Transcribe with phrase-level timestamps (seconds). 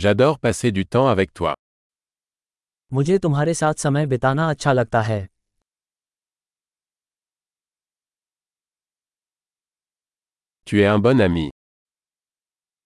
[0.00, 1.54] J'adore passer du temps avec toi.
[2.92, 5.26] मुझे तुम्हारे साथ समय बिताना अच्छा लगता है
[10.66, 11.48] Tu es un bon ami.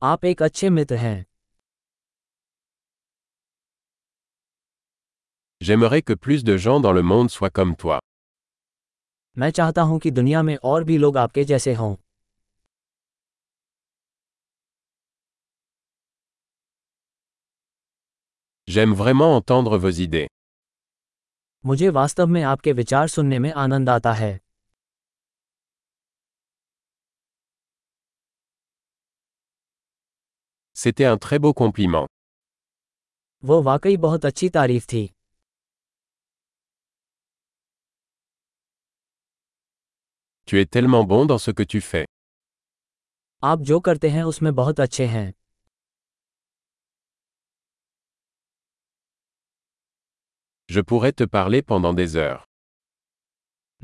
[0.02, 1.24] आप एक अच्छे मित्र हैं
[5.60, 7.98] J'aimerais que plus de gens dans le monde soient comme toi.
[9.38, 11.94] मैं चाहता हूं कि दुनिया में और भी लोग आपके जैसे हों
[18.74, 20.28] J'aime vraiment entendre vos idées.
[21.64, 24.38] मुझे वास्तव में आपके विचार सुनने में आनंद आता है
[30.76, 32.06] C'était un très beau compliment.
[33.44, 35.06] वो वाकई बहुत अच्छी तारीफ थी
[40.48, 42.04] Tu es tellement bon dans ce que tu fais.
[43.42, 45.32] आप जो करते हैं उसमें बहुत अच्छे हैं
[50.74, 52.44] Je pourrais te parler pendant des heures.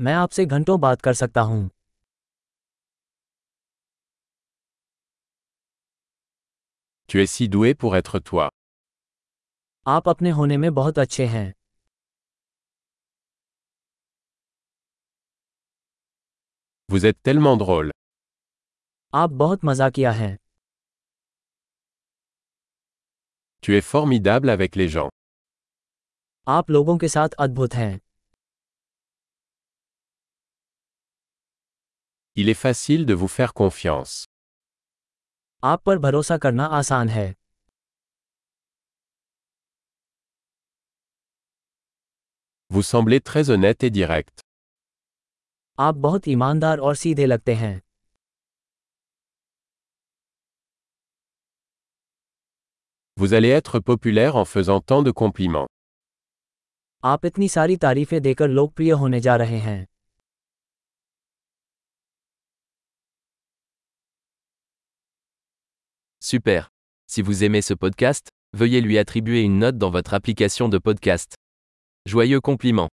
[0.01, 1.67] मैं आपसे घंटों बात कर सकता हूं
[7.09, 8.49] Tu es si doué pour être toi.
[9.87, 11.53] आप अपने होने में बहुत अच्छे हैं
[16.89, 17.91] Vous êtes tellement drôle.
[19.15, 20.35] आप बहुत मजाकिया हैं
[23.63, 25.09] Tu es formidable avec les gens.
[26.47, 27.99] आप लोगों के साथ अद्भुत हैं
[32.37, 34.13] Il est facile de vous faire confiance.
[35.63, 37.27] आप पर भरोसा करना आसान है
[42.71, 44.41] Vous semblez très honnête et direct.
[45.79, 47.79] आप बहुत ईमानदार और सीधे लगते हैं
[53.17, 55.67] Vous allez être populaire en faisant tant de compliments.
[57.03, 59.85] आप इतनी सारी तारीफें देकर लोकप्रिय होने जा रहे हैं
[66.21, 66.67] Super.
[67.09, 71.35] Si vous aimez ce podcast, veuillez lui attribuer une note dans votre application de podcast.
[72.05, 72.89] Joyeux compliment.